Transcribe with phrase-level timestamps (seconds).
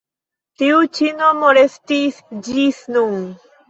[0.61, 2.21] Tiu ĉi nomo restis
[2.53, 3.27] ĝis nun.